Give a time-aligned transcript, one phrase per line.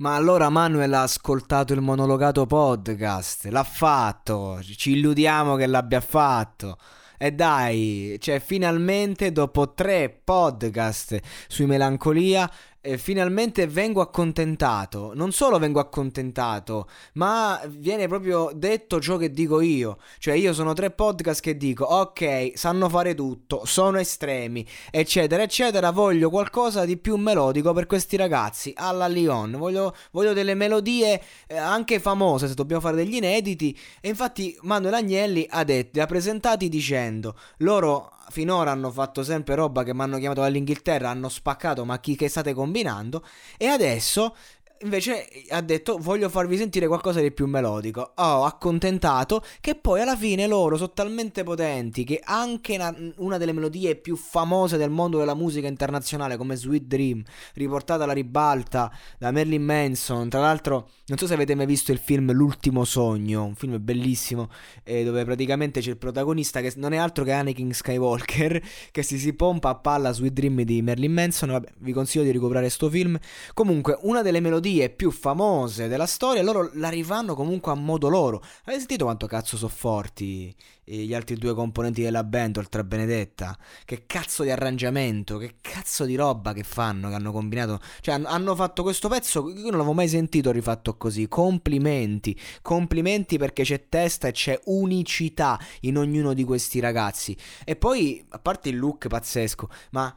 [0.00, 6.78] Ma allora Manuel ha ascoltato il monologato podcast, l'ha fatto, ci illudiamo che l'abbia fatto.
[7.18, 12.50] E dai, cioè finalmente dopo tre podcast sui melancolia
[12.82, 15.12] e finalmente vengo accontentato.
[15.14, 19.98] Non solo vengo accontentato, ma viene proprio detto ciò che dico io.
[20.18, 25.90] Cioè, io sono tre podcast che dico: ok, sanno fare tutto, sono estremi, eccetera, eccetera.
[25.90, 28.72] Voglio qualcosa di più melodico per questi ragazzi.
[28.76, 33.76] Alla Lyon, voglio, voglio delle melodie eh, anche famose se dobbiamo fare degli inediti.
[34.00, 39.82] E infatti, Manuel Agnelli ha detto, ha presentati dicendo: loro finora hanno fatto sempre roba
[39.82, 43.24] che mi hanno chiamato dall'Inghilterra, hanno spaccato, ma chi che state combinando?
[43.58, 44.34] E adesso
[44.82, 48.12] Invece ha detto voglio farvi sentire qualcosa di più melodico.
[48.16, 53.52] Ho accontentato che poi alla fine loro sono talmente potenti che anche una, una, delle
[53.52, 57.22] melodie più famose del mondo della musica internazionale come Sweet Dream,
[57.54, 61.98] riportata alla ribalta da Marilyn Manson, tra l'altro non so se avete mai visto il
[61.98, 64.48] film L'ultimo sogno, un film bellissimo
[64.84, 69.18] eh, dove praticamente c'è il protagonista che non è altro che Anakin Skywalker che si
[69.18, 72.88] si pompa a palla Sweet Dream di Marilyn Manson, Vabbè, vi consiglio di recuperare sto
[72.88, 73.18] film.
[73.52, 78.08] Comunque una delle melodie melodie più famose della storia, loro la rifanno comunque a modo
[78.08, 78.42] loro.
[78.62, 80.54] Avete sentito quanto cazzo sono forti
[80.84, 83.56] gli altri due componenti della band, oltre a Benedetta?
[83.84, 87.80] Che cazzo di arrangiamento, che cazzo di roba che fanno, che hanno combinato.
[88.00, 91.28] Cioè, hanno fatto questo pezzo, io non l'avevo mai sentito rifatto così.
[91.28, 97.36] Complimenti, complimenti perché c'è testa e c'è unicità in ognuno di questi ragazzi.
[97.64, 100.12] E poi, a parte il look pazzesco, ma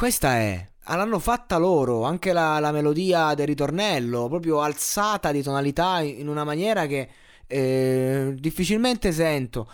[0.00, 6.00] questa è l'hanno fatta loro, anche la, la, melodia del ritornello, proprio alzata di tonalità
[6.00, 7.06] in una maniera che
[7.46, 9.68] eh, difficilmente sento.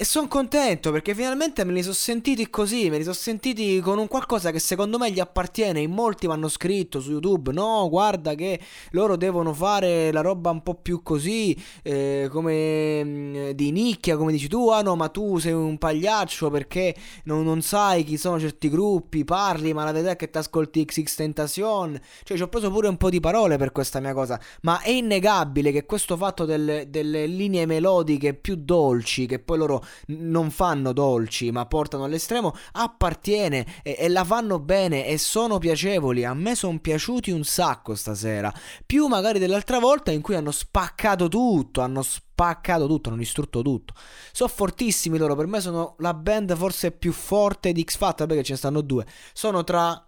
[0.00, 3.98] E sono contento perché finalmente me li sono sentiti così, me li sono sentiti con
[3.98, 5.82] un qualcosa che secondo me gli appartiene.
[5.82, 8.58] In molti mi hanno scritto su YouTube, no, guarda che
[8.92, 14.32] loro devono fare la roba un po' più così, eh, come mm, di nicchia, come
[14.32, 18.40] dici tu, ah no, ma tu sei un pagliaccio perché non, non sai chi sono
[18.40, 22.00] certi gruppi, parli, ma la verità è che ti ascolti XX Tentacion.
[22.22, 24.88] Cioè ci ho preso pure un po' di parole per questa mia cosa, ma è
[24.88, 30.92] innegabile che questo fatto delle, delle linee melodiche più dolci, che poi loro non fanno
[30.92, 36.24] dolci ma portano all'estremo appartiene e, e la fanno bene e sono piacevoli.
[36.24, 38.52] A me sono piaciuti un sacco stasera,
[38.84, 43.94] più magari dell'altra volta in cui hanno spaccato tutto, hanno spaccato tutto, hanno distrutto tutto.
[44.32, 48.42] Sono fortissimi loro, per me sono la band forse più forte di X Factor perché
[48.42, 49.06] ce ne stanno due.
[49.32, 50.04] Sono tra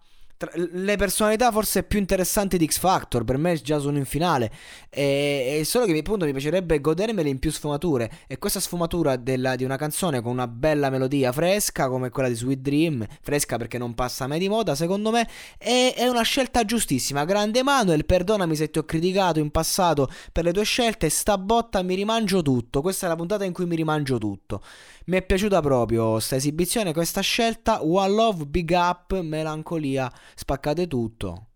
[0.54, 4.50] le personalità forse più interessanti di X Factor per me già sono in finale.
[4.91, 8.10] E, e solo che appunto mi piacerebbe godermele in più sfumature.
[8.26, 12.34] E questa sfumatura della, di una canzone con una bella melodia fresca come quella di
[12.34, 16.64] Sweet Dream fresca perché non passa mai di moda secondo me è, è una scelta
[16.64, 17.24] giustissima.
[17.24, 21.82] Grande Manuel perdonami se ti ho criticato in passato per le tue scelte sta botta
[21.82, 22.80] mi rimangio tutto.
[22.80, 24.62] Questa è la puntata in cui mi rimangio tutto.
[25.06, 31.51] Mi è piaciuta proprio questa esibizione questa scelta One Love Big Up Melancolia spaccate tutto.